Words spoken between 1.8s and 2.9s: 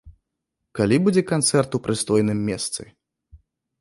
прыстойным месцы?